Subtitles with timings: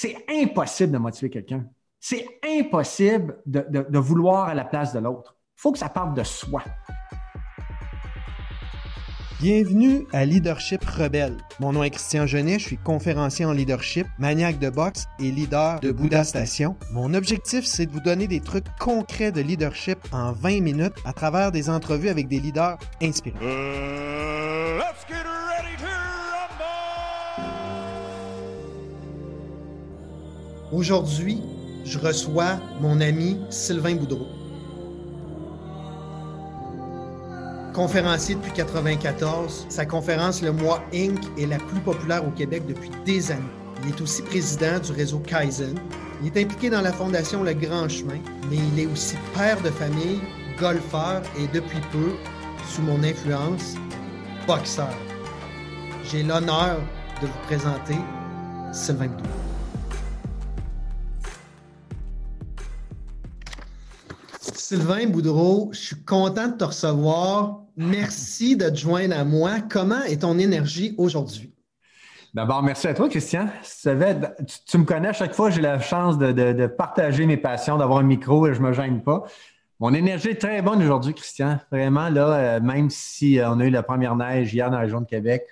[0.00, 1.64] c'est impossible de motiver quelqu'un.
[1.98, 5.36] C'est impossible de, vouloir à la place de l'autre.
[5.56, 6.62] Il faut que ça parte de soi.
[9.40, 11.36] Bienvenue à Leadership Rebelle.
[11.60, 15.80] Mon nom est Christian Genet, je suis conférencier en leadership, maniaque de boxe et leader
[15.80, 16.76] de Bouddha Station.
[16.92, 21.12] Mon objectif, c'est de vous donner des trucs concrets de leadership en 20 minutes à
[21.12, 23.38] travers des entrevues avec des leaders inspirants.
[23.40, 24.37] Uh,
[30.70, 31.40] Aujourd'hui,
[31.86, 34.26] je reçois mon ami Sylvain Boudreau.
[37.72, 41.18] Conférencier depuis 1994, sa conférence Le Mois Inc.
[41.38, 43.42] est la plus populaire au Québec depuis des années.
[43.82, 45.74] Il est aussi président du réseau Kaizen.
[46.20, 48.18] Il est impliqué dans la fondation Le Grand Chemin,
[48.50, 50.20] mais il est aussi père de famille,
[50.60, 52.12] golfeur et depuis peu,
[52.68, 53.76] sous mon influence,
[54.46, 54.92] boxeur.
[56.04, 56.76] J'ai l'honneur
[57.22, 57.96] de vous présenter
[58.72, 59.47] Sylvain Boudreau.
[64.68, 67.62] Sylvain Boudreau, je suis content de te recevoir.
[67.78, 69.60] Merci de te joindre à moi.
[69.66, 71.54] Comment est ton énergie aujourd'hui?
[72.34, 73.48] D'abord, merci à toi, Christian.
[73.62, 78.02] Tu, me connais à chaque fois, j'ai la chance de, partager mes passions, d'avoir un
[78.02, 79.24] micro et je ne me gêne pas.
[79.80, 81.58] Mon énergie est très bonne aujourd'hui, Christian.
[81.72, 84.82] Vraiment, là, euh, même si euh, on a eu la première neige hier dans la
[84.82, 85.46] région de Québec,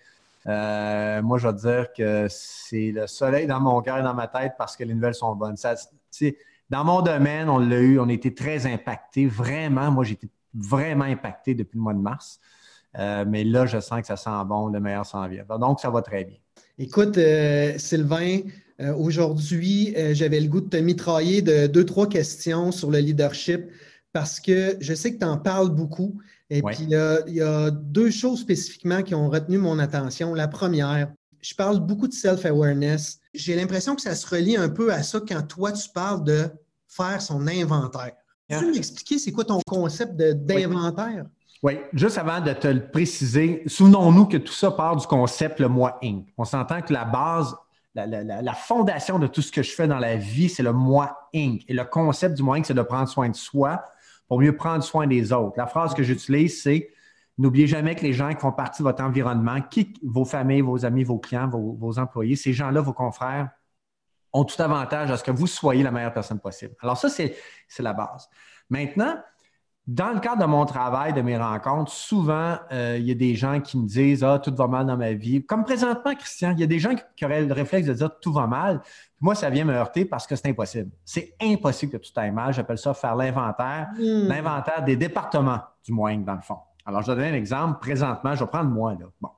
[0.47, 4.27] euh, moi, je vais dire que c'est le soleil dans mon cœur et dans ma
[4.27, 5.57] tête parce que les nouvelles sont bonnes.
[5.57, 5.75] Ça,
[6.71, 9.27] dans mon domaine, on l'a eu, on a été très impacté.
[9.27, 12.41] Vraiment, moi, j'ai été vraiment impacté depuis le mois de mars.
[12.99, 15.45] Euh, mais là, je sens que ça sent bon, le meilleur s'en vient.
[15.61, 16.39] Donc, ça va très bien.
[16.79, 18.41] Écoute, euh, Sylvain,
[18.81, 23.67] euh, aujourd'hui, j'avais le goût de te mitrailler de deux, trois questions sur le leadership
[24.13, 26.21] parce que je sais que tu en parles beaucoup.
[26.49, 30.33] Et puis, il y, a, deux choses spécifiquement qui ont retenu mon attention.
[30.33, 33.21] La première, je parle beaucoup de self-awareness.
[33.35, 36.49] J'ai l'impression que ça se relie un peu à ça quand toi, tu parles de
[36.87, 38.13] faire son inventaire.
[38.49, 41.27] Tu peux m'expliquer c'est quoi ton concept d'inventaire?
[41.63, 41.79] Oui.
[41.95, 45.99] juste avant de te le préciser, souvenons-nous que tout ça part du concept le moi
[46.03, 46.27] Inc.
[46.37, 47.57] On s'entend que la base,
[47.95, 51.65] la, fondation de tout ce que je fais dans la vie, c'est le moi Inc.
[51.67, 53.83] Et le concept du moi Inc., c'est de prendre soin de soi
[54.29, 55.55] pour mieux prendre soin des autres.
[55.57, 56.91] La phrase que j'utilise, c'est
[57.39, 60.87] N'oubliez jamais que les gens qui font partie de votre environnement, qui, vos familles, vos
[60.87, 63.51] amis, vos clients, vos, employés, ces gens-là, vos confrères,
[64.33, 66.75] ont tout avantage à ce que vous soyez la meilleure personne possible.
[66.81, 67.37] Alors ça, c'est
[67.79, 68.29] la base.
[68.71, 69.17] Maintenant,
[69.87, 73.37] dans le cadre de mon travail, de mes rencontres, souvent, euh, il y a des
[73.37, 75.45] gens qui me disent Ah, tout va mal dans ma vie.
[75.45, 78.33] Comme présentement, Christian, il y a des gens qui, auraient le réflexe de dire tout
[78.33, 78.81] va mal.
[79.21, 80.91] moi, ça vient me heurter parce que c'est impossible.
[81.05, 82.53] C'est impossible que tout aille mal.
[82.53, 84.27] J'appelle ça faire l'inventaire, hmm.
[84.27, 86.59] l'inventaire des départements du moyen, dans le fond.
[86.87, 87.81] Alors, je vais donner un exemple.
[87.81, 88.93] Présentement, je vais prendre moi.
[88.93, 89.07] Là.
[89.21, 89.31] Bon.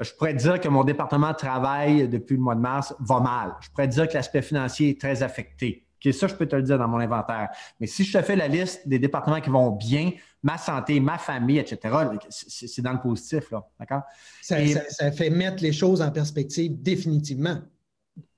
[0.00, 3.54] Je pourrais dire que mon département de travail depuis le mois de mars va mal.
[3.60, 5.86] Je pourrais dire que l'aspect financier est très affecté.
[6.00, 7.48] Okay, ça, je peux te le dire dans mon inventaire.
[7.80, 10.12] Mais si je te fais la liste des départements qui vont bien,
[10.44, 11.96] ma santé, ma famille, etc.,
[12.28, 13.50] c'est dans le positif.
[13.50, 14.02] Là, d'accord?
[14.40, 14.58] Ça,
[14.90, 17.58] ça, fait mettre les choses en perspective définitivement.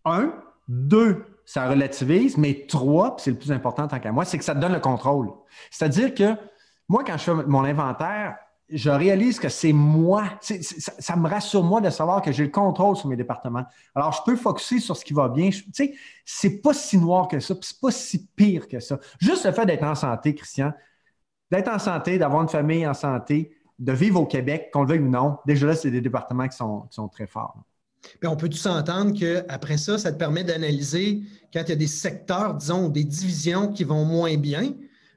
[0.07, 0.33] Un.
[0.69, 2.39] Deux, ça relativise.
[2.39, 4.81] Mais trois, c'est le plus important tant qu'à moi, c'est que ça te donne le
[4.81, 5.29] contrôle.
[5.71, 6.37] C'est-à-dire que
[6.89, 8.37] moi, quand je fais mon inventaire,
[8.73, 10.25] je réalise que c'est moi.
[10.41, 13.65] ça, me rassure moi de savoir que j'ai le contrôle sur mes départements.
[13.95, 15.51] Alors, je peux focuser sur ce qui va bien.
[15.51, 15.95] Tu sais,
[16.25, 18.99] c'est pas si noir que ça, c'est pas si pire que ça.
[19.19, 20.73] Juste le fait d'être en santé, Christian,
[21.51, 25.01] d'être en santé, d'avoir une famille en santé, de vivre au Québec, qu'on le veuille
[25.01, 27.57] ou non, déjà là, c'est des départements qui sont, qui sont très forts.
[28.19, 31.77] Puis on peut tout s'entendre qu'après ça, ça te permet d'analyser quand il y a
[31.77, 34.75] des secteurs, disons, des divisions qui vont moins bien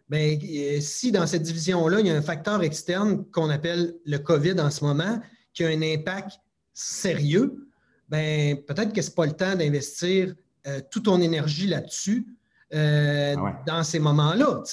[0.10, 4.18] Bien, euh, si dans cette division-là, il y a un facteur externe qu'on appelle le
[4.18, 5.20] COVID en ce moment,
[5.54, 6.40] qui a un impact
[6.74, 7.68] sérieux,
[8.10, 10.36] ben, peut-être que ce n'est pas le temps d'investir
[10.68, 12.28] euh, toute ton énergie là-dessus
[12.74, 14.64] euh, ah dans ces moments-là.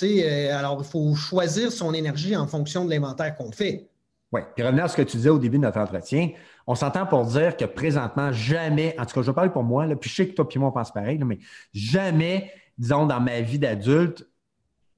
[0.52, 3.88] alors, il faut choisir son énergie en fonction de l'inventaire qu'on fait.
[4.32, 4.40] Oui.
[4.54, 6.30] Puis revenir à ce que tu disais au début de notre entretien,
[6.66, 9.96] on s'entend pour dire que présentement, jamais, en tout cas, je parle pour moi, là,
[9.96, 11.38] puis je sais que toi et moi, on pense pareil, mais
[11.74, 14.26] jamais, disons, dans ma vie d'adulte,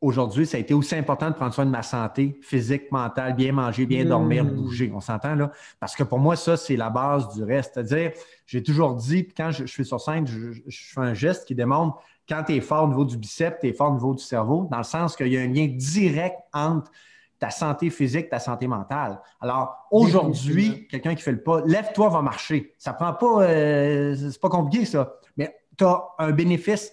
[0.02, 3.52] aujourd'hui, ça a été aussi important de prendre soin de ma santé physique, mentale, bien
[3.52, 4.50] manger, bien dormir, hmm.
[4.50, 4.92] bouger.
[4.94, 5.50] On s'entend là?
[5.80, 7.72] Parce que pour moi, ça, c'est la base du reste.
[7.74, 8.10] C'est-à-dire,
[8.44, 12.42] j'ai toujours dit, quand je, suis sur scène, je, fais un geste qui démontre quand
[12.44, 14.78] tu es fort au niveau du biceps, tu es fort au niveau du cerveau, dans
[14.78, 16.90] le sens qu'il y a un lien direct entre
[17.38, 19.20] ta santé physique, ta santé mentale.
[19.40, 22.74] Alors, aujourd'hui, quelqu'un qui fait le pas, lève-toi, va marcher.
[22.78, 26.92] Ça prend pas, euh, c'est pas compliqué, ça, mais tu as un bénéfice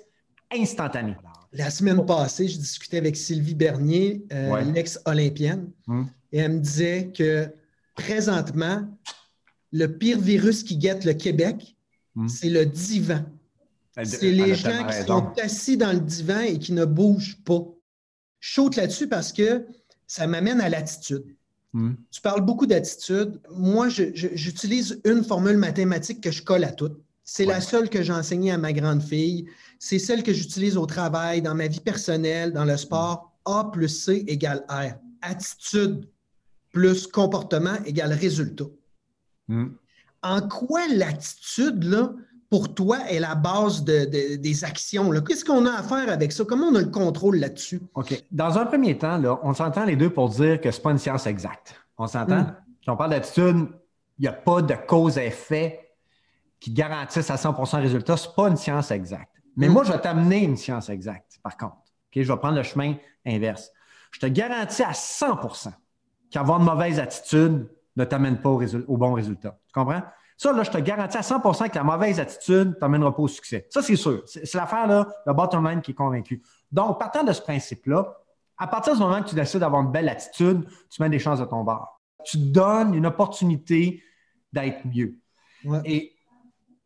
[0.51, 1.15] instantané.
[1.51, 6.07] La semaine passée, je discutais avec Sylvie Bernier, euh, l'ex-olympienne, hum.
[6.31, 7.51] et elle me disait que
[7.95, 8.87] présentement,
[9.71, 11.75] le pire virus qui guette le Québec,
[12.15, 12.29] hum.
[12.29, 13.23] c'est le divan.
[14.03, 17.65] C'est les gens qui sont assis dans le divan et qui ne bougent pas.
[18.39, 19.65] Je saute là-dessus parce que
[20.07, 21.23] ça m'amène à l'attitude.
[21.73, 21.93] Hmm.
[22.09, 23.39] Tu parles beaucoup d'attitude.
[23.51, 26.99] Moi, j'utilise une formule mathématique que je colle à toutes.
[27.23, 29.45] C'est la seule que j'ai enseignée à ma grande fille.
[29.79, 33.31] C'est celle que j'utilise au travail, dans ma vie personnelle, dans le sport.
[33.45, 34.93] A plus C égale R.
[35.21, 36.07] Attitude
[36.71, 38.65] plus comportement égale résultat.
[39.47, 39.69] Hmm.
[40.21, 42.11] En quoi l'attitude, là,
[42.49, 45.09] pour toi, est la base des actions?
[45.21, 46.43] Qu'est-ce qu'on a à faire avec ça?
[46.45, 47.81] Comment on a le contrôle là-dessus?
[47.95, 48.23] OK.
[48.31, 50.91] Dans un premier temps, là, on s'entend les deux pour dire que ce n'est pas
[50.91, 51.73] une science exacte.
[51.97, 52.41] On s'entend?
[52.41, 52.55] Hmm.
[52.85, 53.67] Quand on parle d'attitude,
[54.17, 55.89] il n'y a pas de cause à effet
[56.59, 58.17] qui garantissent à 100 résultat.
[58.17, 59.28] Ce n'est pas une science exacte.
[59.55, 59.73] Mais hmm.
[59.73, 61.77] moi, je vais t'amener une science exacte, par contre.
[62.15, 63.71] Je vais prendre le chemin inverse.
[64.11, 65.71] Je te garantis à 100%
[66.31, 69.59] qu'avoir une mauvaise attitude ne t'amène pas au, bon résultat.
[69.67, 70.01] Tu comprends?
[70.37, 73.27] Ça, là, je te garantis à 100% que la mauvaise attitude ne t'amènera pas au
[73.27, 73.67] succès.
[73.69, 74.23] Ça, c'est sûr.
[74.25, 76.41] C'est l'affaire, là, le bottom line qui est convaincu.
[76.71, 78.15] Donc, partant de ce principe-là,
[78.57, 81.39] à partir du moment que tu décides d'avoir une belle attitude, tu mets des chances
[81.39, 82.01] de ton bord.
[82.23, 84.01] Tu donnes une opportunité
[84.51, 85.17] d'être mieux.
[85.85, 86.15] Et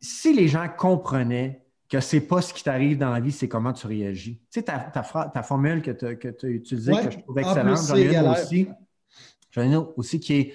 [0.01, 1.62] si les gens comprenaient
[1.93, 4.41] que ce n'est pas ce qui t'arrive dans la vie, c'est comment tu réagis.
[4.51, 8.15] Tu sais, ta, ta, formule que tu as utilisée, que je trouve excellente, j'en ai
[8.15, 8.67] une aussi.
[9.51, 10.53] J'en ai une aussi qui est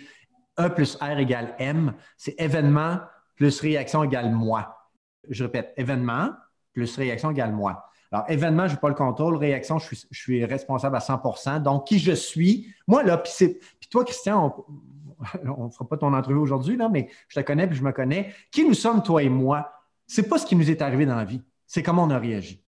[0.58, 1.94] E plus R égale M.
[2.16, 2.98] C'est événement
[3.36, 4.90] plus réaction égale moi.
[5.28, 6.30] Je répète, événement
[6.72, 7.88] plus réaction égale moi.
[8.10, 9.36] Alors, événement, je n'ai pas le contrôle.
[9.36, 14.56] Réaction, je suis, responsable à 100% Donc, qui je suis, moi, là, puis toi, Christian,
[15.44, 17.92] on ne fera pas ton entrevue aujourd'hui, là, mais je te connais puis je me
[17.92, 18.34] connais.
[18.50, 19.77] Qui nous sommes, toi et moi?
[20.08, 22.18] Ce n'est pas ce qui nous est arrivé dans la vie, c'est comment on a
[22.18, 22.64] réagi.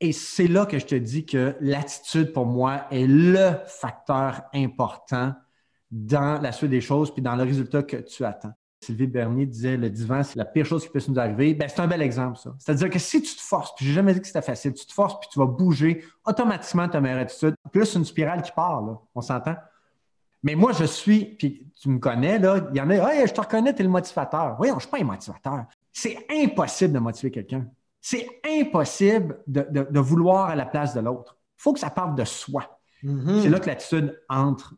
[0.00, 5.34] Et c'est là que je te dis que l'attitude, pour moi, est le facteur important
[5.90, 8.52] dans la suite des choses puis dans le résultat que tu attends.
[8.80, 11.52] Sylvie Bernier disait le divan, c'est la pire chose qui peut nous arriver.
[11.54, 12.54] Ben, c'est un bel exemple, ça.
[12.58, 14.92] C'est-à-dire que si tu te forces, puis j'ai jamais dit que c'était facile, tu te
[14.92, 17.54] forces puis tu vas bouger, automatiquement, tu as meilleure attitude.
[17.74, 19.00] C'est une spirale qui part, là.
[19.16, 19.56] On s'entend?
[20.44, 23.32] Mais moi, je suis, puis tu me connais, là, il y en a, hey, je
[23.32, 24.54] te reconnais, tu es le motivateur.
[24.56, 25.64] Voyons, je ne suis pas un motivateur.
[26.00, 27.66] C'est impossible de motiver quelqu'un.
[28.00, 31.36] C'est impossible de, vouloir à la place de l'autre.
[31.58, 32.78] Il faut que ça parte de soi.
[33.02, 33.42] Mm-hmm.
[33.42, 34.74] C'est là que l'attitude entre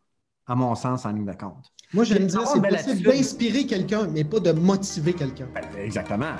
[0.46, 1.72] à mon sens, en ligne de compte.
[1.92, 5.46] Moi, j'aime dire, c'est possible d'inspirer quelqu'un, mais pas de motiver quelqu'un.
[5.54, 6.32] Ben, exactement.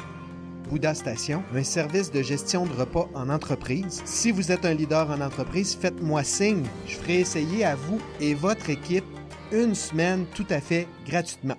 [0.68, 4.02] Bouddha Station, un service de gestion de repas en entreprise.
[4.06, 6.64] Si vous êtes un leader en entreprise, faites-moi signe.
[6.86, 9.04] Je ferai essayer à vous et votre équipe
[9.52, 11.56] une semaine tout à fait gratuitement.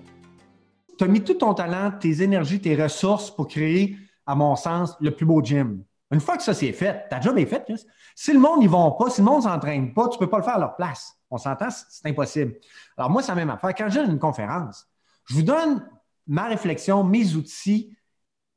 [0.97, 4.95] Tu as mis tout ton talent, tes énergies, tes ressources pour créer, à mon sens,
[4.99, 5.83] le plus beau gym.
[6.11, 7.71] Une fois que ça c'est fait, ta job est faite.
[8.15, 10.29] Si le monde n'y va pas, si le monde ne s'entraîne pas, tu ne peux
[10.29, 11.17] pas le faire à leur place.
[11.29, 12.55] On s'entend, c'est impossible.
[12.97, 13.73] Alors, moi, c'est la même affaire.
[13.73, 14.85] Quand j'ai une conférence,
[15.25, 15.87] je vous donne
[16.27, 17.95] ma réflexion, mes outils,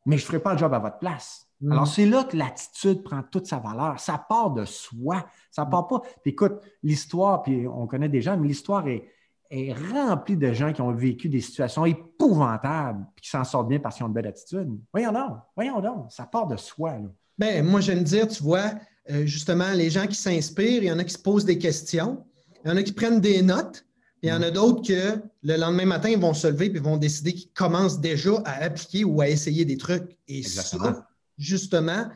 [0.05, 1.47] mais je ne ferai pas le job à votre place.
[1.61, 1.73] Mm.
[1.73, 4.01] Alors, c'est là que l'attitude prend toute sa valeur.
[4.01, 5.25] Ça part de soi.
[5.53, 6.01] Ça ne part pas.
[6.23, 9.09] Puis écoute, l'histoire, puis on connaît des gens, mais l'histoire est,
[9.55, 13.79] est remplie de gens qui ont vécu des situations épouvantables puis qui s'en sortent bien
[13.79, 14.69] parce qu'ils ont une belle attitude.
[14.93, 16.97] Voyons donc, voyons donc, ça part de soi.
[17.39, 18.73] Bien, moi, j'aime dire, tu vois,
[19.11, 22.25] euh, justement, les gens qui s'inspirent, il y en a qui se posent des questions.
[22.65, 23.85] Il y en a qui prennent des notes,
[24.23, 26.97] il y en a d'autres que le lendemain matin, ils vont se lever et vont
[26.97, 30.17] décider qu'ils commencent déjà à appliquer ou à essayer des trucs.
[30.29, 31.07] Et ça,
[31.37, 32.07] justement,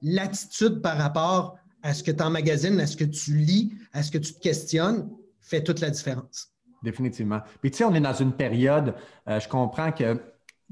[0.00, 4.10] l'attitude par rapport à ce que tu emmagasines, à ce que tu lis, à ce
[4.10, 6.53] que tu te questionnes, fait toute la différence.
[6.84, 7.40] Définitivement.
[7.62, 8.94] Puis tu sais, on est dans une période,
[9.26, 10.20] euh, je comprends que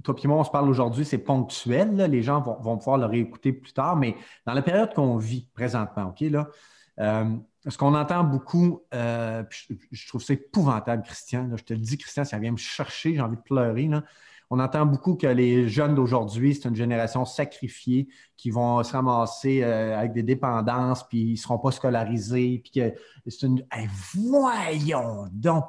[0.05, 1.97] toi et moi, on se parle aujourd'hui, c'est ponctuel.
[1.97, 4.15] Les gens vont, vont, pouvoir le réécouter plus tard, mais
[4.45, 6.49] dans la période qu'on vit présentement, OK, là,
[7.01, 7.25] euh,
[7.67, 9.43] ce qu'on entend beaucoup, euh,
[9.91, 11.49] je, trouve ça épouvantable, Christian.
[11.57, 13.89] je te le dis, Christian, ça vient me chercher, j'ai envie de pleurer.
[14.51, 19.63] On entend beaucoup que les jeunes d'aujourd'hui, c'est une génération sacrifiée qui vont se ramasser
[19.63, 22.95] avec des dépendances, puis ils ne seront pas scolarisés, puis que
[23.27, 23.65] c'est une.
[24.15, 25.65] voyons donc!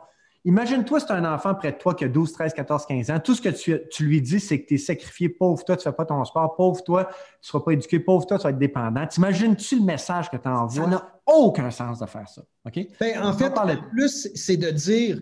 [0.46, 3.20] Imagine-toi, c'est un enfant près de toi qui a 12, 13, 14, 15 ans.
[3.20, 5.30] Tout ce que tu, lui dis, c'est que tu es sacrifié.
[5.30, 6.56] Pauvre toi, tu ne fais pas ton sport.
[6.56, 8.00] Pauvre toi, tu ne seras pas éduqué.
[8.00, 9.08] Pauvre toi, tu vas être dépendant.
[9.08, 10.84] T'imagines-tu le message que tu envoies?
[10.84, 12.42] Ça n'a aucun sens de faire ça.
[12.66, 12.80] OK?
[13.00, 13.54] Ben, en fait,
[13.92, 15.22] plus, c'est de dire,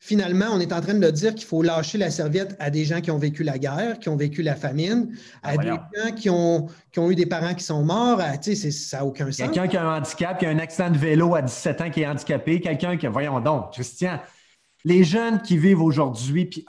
[0.00, 3.00] finalement, on est en train de dire qu'il faut lâcher la serviette à des gens
[3.00, 6.66] qui ont vécu la guerre, qui ont vécu la famine, à des gens qui ont,
[6.90, 8.20] qui ont eu des parents qui sont morts.
[8.20, 9.36] ça n'a aucun sens.
[9.36, 12.02] Quelqu'un qui a un handicap, qui a un accident de vélo à 17 ans qui
[12.02, 14.18] est handicapé, quelqu'un qui, voyons donc, Christian,
[14.84, 16.64] les jeunes qui vivent aujourd'hui, puis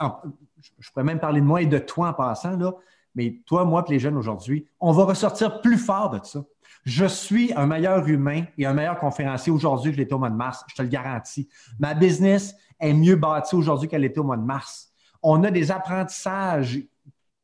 [0.78, 2.72] je pourrais même parler de moi et de toi en passant, là,
[3.14, 6.44] mais toi, moi, puis les jeunes aujourd'hui, on va ressortir plus fort de ça.
[6.84, 10.30] Je suis un meilleur humain et un meilleur conférencier aujourd'hui que je l'étais au mois
[10.30, 11.48] de mars, je te le garantis.
[11.78, 14.92] Ma business est mieux bâtie aujourd'hui qu'elle était au mois de mars.
[15.22, 16.82] On a des apprentissages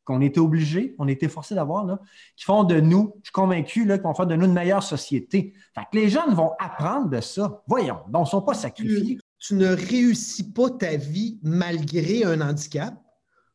[0.05, 1.99] qu'on était obligé, on était forcé d'avoir,
[2.35, 5.53] qui font de nous, je suis convaincu, vont faire de nous une meilleure société.
[5.75, 7.63] Fait les jeunes vont apprendre de ça.
[7.67, 9.19] Voyons, donc, ils ne sont pas sacrifiés.
[9.39, 12.95] Tu, ne réussis pas ta vie malgré un handicap,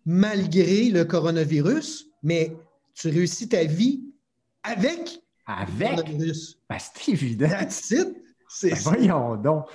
[0.05, 2.55] malgré le coronavirus, mais
[2.93, 4.03] tu réussis ta vie
[4.63, 5.79] avec, avec?
[5.79, 6.59] le coronavirus.
[6.69, 7.47] Ben, c'est évident.
[7.69, 9.67] C'est ben, voyons donc.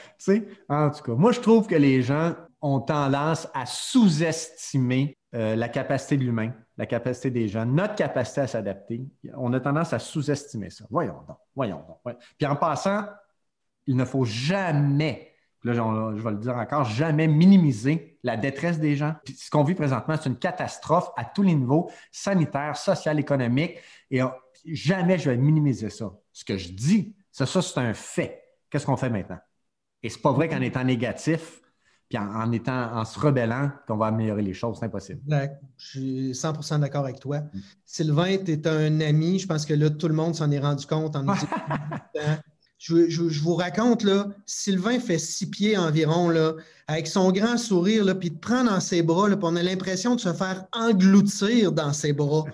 [0.69, 5.69] En tout cas, moi, je trouve que les gens ont tendance à sous-estimer euh, la
[5.69, 9.05] capacité de l'humain, la capacité des gens, notre capacité à s'adapter.
[9.37, 10.87] On a tendance à sous-estimer ça.
[10.91, 12.17] Voyons donc, voyons donc.
[12.39, 13.05] Puis en passant,
[13.87, 15.28] il ne faut jamais,
[15.65, 15.73] là,
[16.17, 19.15] je vais le dire encore, jamais minimiser la détresse des gens.
[19.25, 23.77] Puis ce qu'on vit présentement, c'est une catastrophe à tous les niveaux, sanitaire, social, économique.
[24.11, 24.21] Et
[24.67, 26.13] jamais je vais minimiser ça.
[26.33, 28.43] Ce que je dis, ça, ça c'est un fait.
[28.71, 29.39] Qu'est-ce qu'on fait maintenant?
[30.03, 31.61] Et c'est pas vrai qu'en étant négatif,
[32.09, 34.79] puis en, étant, en se rebellant, qu'on va améliorer les choses.
[34.79, 35.21] C'est impossible.
[35.77, 37.41] Je suis 100% d'accord avec toi.
[37.41, 37.61] Mm.
[37.85, 39.39] Sylvain, tu es un ami.
[39.39, 41.35] Je pense que là, tout le monde s'en est rendu compte en nous
[42.79, 46.55] je, je, vous raconte, là, Sylvain fait six pieds environ, là,
[46.87, 49.63] avec son grand sourire, là, puis te prend dans ses bras, là, puis on a
[49.63, 52.45] l'impression de se faire engloutir dans ses bras.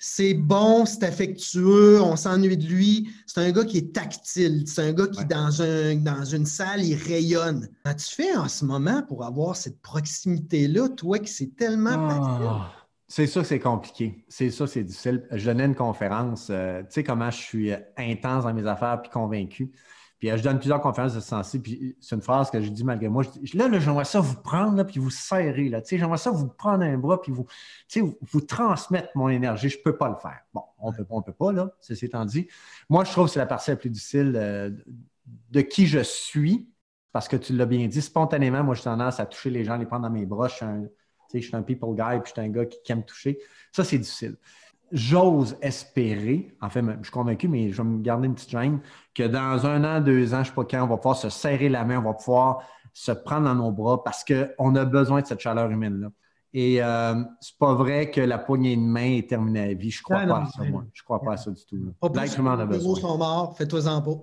[0.00, 3.08] C'est bon, c'est affectueux, on s'ennuie de lui.
[3.26, 4.62] C'est un gars qui est tactile.
[4.66, 7.68] C'est un gars qui, dans, un, dans une salle, il rayonne.
[7.82, 12.72] Comment tu fais en ce moment pour avoir cette proximité-là, toi qui c'est tellement ah,
[13.08, 14.24] C'est ça c'est compliqué.
[14.28, 15.26] C'est ça, c'est difficile.
[15.32, 16.48] Je donnais une conférence.
[16.50, 19.72] Euh, tu sais comment je suis intense dans mes affaires puis convaincu.
[20.18, 22.68] Puis euh, je donne plusieurs conférences de ce sens-ci, puis c'est une phrase que je
[22.68, 23.22] dis malgré moi.
[23.54, 25.68] là, là j'aimerais ça vous prendre, là, puis vous serrer.
[25.68, 27.46] Là, j'aimerais ça vous prendre un bras, puis vous,
[27.96, 29.68] vous, vous transmettre mon énergie.
[29.68, 30.40] Je ne peux pas le faire.
[30.52, 32.48] Bon, on peut, ne peut pas, là, ceci étant dit.
[32.88, 34.70] Moi, je trouve que c'est la partie la plus difficile euh,
[35.50, 36.68] de qui je suis,
[37.12, 39.86] parce que tu l'as bien dit, spontanément, moi, j'ai tendance à toucher les gens, les
[39.86, 40.48] prendre dans mes bras.
[40.48, 40.84] Je suis un,
[41.32, 43.38] je suis un people guy, puis je suis un gars qui, qui aime toucher.
[43.72, 44.36] Ça, c'est difficile
[44.92, 48.80] j'ose espérer, en fait, je suis convaincu, mais je vais me garder une petite gêne,
[49.14, 51.28] que dans un an, deux ans, je ne sais pas quand, on va pouvoir se
[51.28, 55.20] serrer la main, on va pouvoir se prendre dans nos bras parce qu'on a besoin
[55.20, 56.08] de cette chaleur humaine-là.
[56.54, 59.90] Et euh, c'est pas vrai que la poignée de main est terminée à vie.
[59.90, 60.84] Je crois pas à ça, moi.
[60.94, 61.76] Je crois pas à ça du tout.
[62.00, 64.22] Pas plus que les bureaux sont morts, fais-toi-en pas.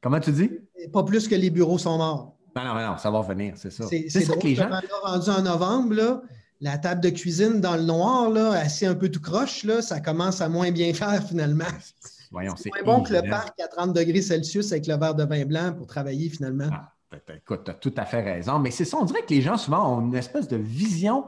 [0.00, 0.50] Comment tu dis?
[0.92, 2.35] Pas plus que les bureaux sont morts.
[2.64, 3.84] Non, ben non, ça va revenir, c'est ça.
[3.86, 4.70] C'est ça que les gens.
[5.02, 6.22] rendu en novembre, là,
[6.60, 10.00] la table de cuisine dans le noir, là, assis un peu tout croche, là, ça
[10.00, 11.64] commence à moins bien faire finalement.
[12.56, 15.44] c'est moins bon que le parc à 30 degrés Celsius avec le verre de vin
[15.44, 16.68] blanc pour travailler finalement.
[16.72, 18.58] Ah, ben, ben, écoute, tu as tout à fait raison.
[18.58, 21.24] Mais c'est ça, on dirait que les gens souvent ont une espèce de vision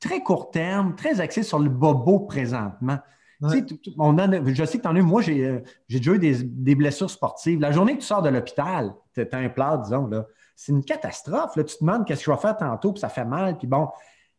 [0.00, 2.98] très court terme, très axée sur le bobo présentement.
[3.42, 7.60] je sais que tu en as eu, moi, euh, j'ai déjà eu des, blessures sportives.
[7.60, 10.26] La journée que tu sors de l'hôpital, tu as un plat, disons, là,
[10.58, 11.54] c'est une catastrophe.
[11.54, 11.62] Là.
[11.62, 13.88] Tu te demandes qu'est-ce que je vais faire tantôt, puis ça fait mal, puis bon,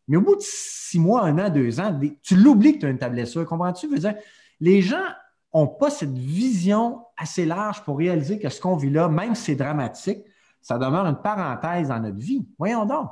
[0.09, 2.89] mais au bout de six mois, un an, deux ans, tu l'oublies que tu as
[2.89, 3.45] une ta blessure.
[3.45, 3.87] Comprends-tu?
[3.87, 4.15] Veux dire,
[4.59, 5.05] les gens
[5.53, 9.43] n'ont pas cette vision assez large pour réaliser que ce qu'on vit là, même si
[9.45, 10.25] c'est dramatique,
[10.61, 12.45] ça demeure une parenthèse dans notre vie.
[12.57, 13.11] Voyons donc.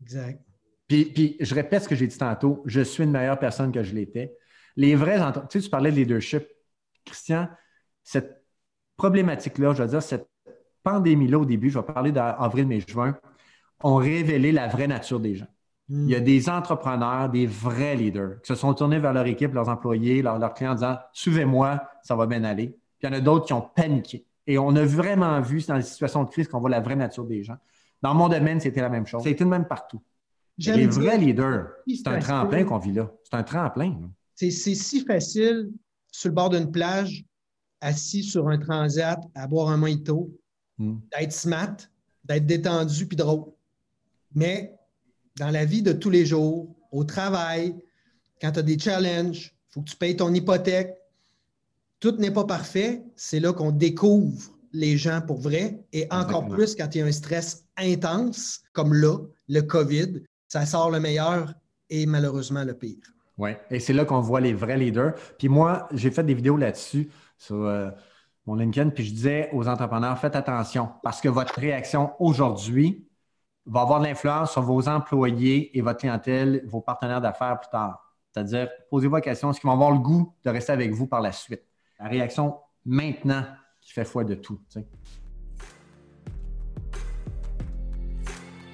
[0.00, 0.42] Exact.
[0.88, 3.84] Puis, puis je répète ce que j'ai dit tantôt, je suis une meilleure personne que
[3.84, 4.36] je l'étais.
[4.74, 6.44] Les vrais tu sais, tu parlais de leadership.
[7.04, 7.48] Christian,
[8.02, 8.44] cette
[8.96, 10.31] problématique-là, je veux dire, cette
[10.82, 13.16] pandémie-là au début, je vais parler d'avril, mai, juin,
[13.82, 15.48] ont révélé la vraie nature des gens.
[15.88, 19.52] Il y a des entrepreneurs, des vrais leaders qui se sont tournés vers leur équipe,
[19.52, 22.68] leurs employés, leurs, clients en disant Suivez-moi, ça va bien aller.
[22.68, 24.24] Puis il y en a d'autres qui ont paniqué.
[24.46, 27.26] Et on a vraiment vu dans les situations de crise qu'on voit la vraie nature
[27.26, 27.56] des gens.
[28.00, 29.22] Dans mon domaine, c'était la même chose.
[29.22, 30.02] C'était le même partout.
[30.58, 33.10] Les vrais leaders, c'est un tremplin qu'on vit là.
[33.24, 33.98] C'est un tremplin.
[34.34, 35.70] C'est si facile
[36.10, 37.24] sur le bord d'une plage,
[37.80, 40.30] assis sur un transat, à boire un mojito,
[40.78, 40.98] hmm.
[41.16, 41.76] d'être smart,
[42.24, 43.52] d'être détendu puis drôle.
[44.34, 44.74] Mais
[45.36, 47.74] dans la vie de tous les jours, au travail,
[48.40, 50.96] quand tu as des challenges, il faut que tu payes ton hypothèque.
[52.00, 53.02] Tout n'est pas parfait.
[53.16, 55.84] C'est là qu'on découvre les gens pour vrai.
[55.92, 60.66] Et encore plus quand il y a un stress intense, comme là, le COVID, ça
[60.66, 61.54] sort le meilleur
[61.88, 63.12] et malheureusement le pire.
[63.38, 65.14] Oui, et c'est là qu'on voit les vrais leaders.
[65.38, 67.90] Puis moi, j'ai fait des vidéos là-dessus sur euh,
[68.46, 73.06] mon LinkedIn, puis je disais aux entrepreneurs, faites attention parce que votre réaction aujourd'hui
[73.66, 78.16] va avoir de l'influence sur vos employés et votre clientèle, vos partenaires d'affaires plus tard.
[78.32, 81.20] C'est-à-dire, posez-vous la question, est-ce qu'ils vont avoir le goût de rester avec vous par
[81.20, 81.62] la suite?
[82.00, 83.44] La réaction maintenant
[83.80, 84.58] qui fait foi de tout.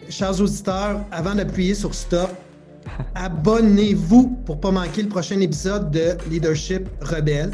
[0.08, 2.30] Chers auditeurs, avant d'appuyer sur Stop,
[3.14, 7.50] abonnez-vous pour ne pas manquer le prochain épisode de Leadership Rebelle.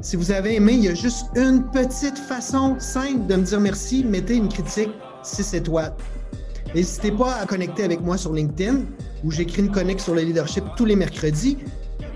[0.00, 3.58] Si vous avez aimé, il y a juste une petite façon simple de me dire
[3.58, 4.04] merci.
[4.04, 4.90] Mettez une critique
[5.24, 5.92] 6 étoiles.
[6.72, 8.82] N'hésitez pas à connecter avec moi sur LinkedIn
[9.24, 11.58] où j'écris une connect sur le leadership tous les mercredis.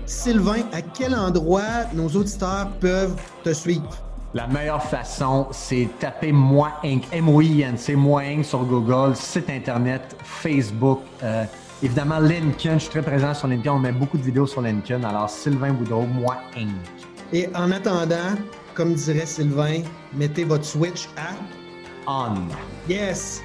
[0.05, 3.89] Sylvain, à quel endroit nos auditeurs peuvent te suivre?
[4.33, 7.03] La meilleure façon, c'est taper Moi Inc.
[7.11, 7.75] M-O-I-N.
[7.77, 8.45] C'est Moi Inc.
[8.45, 11.01] sur Google, site Internet, Facebook.
[11.21, 11.43] Euh,
[11.83, 12.75] évidemment, LinkedIn.
[12.75, 13.73] Je suis très présent sur LinkedIn.
[13.75, 15.03] On met beaucoup de vidéos sur LinkedIn.
[15.03, 17.12] Alors, Sylvain Boudreau, Moi Inc.
[17.33, 18.35] Et en attendant,
[18.75, 19.81] comme dirait Sylvain,
[20.13, 21.33] mettez votre switch à
[22.07, 22.35] On.
[22.87, 23.41] Yes!